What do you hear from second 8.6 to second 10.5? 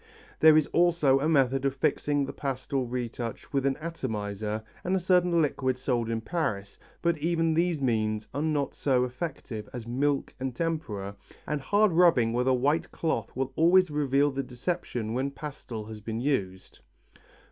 so effective as milk